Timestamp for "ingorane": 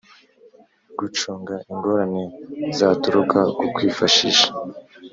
1.71-2.23